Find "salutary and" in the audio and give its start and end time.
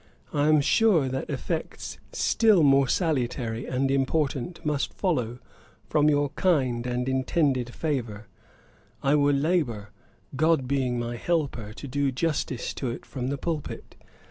2.87-3.91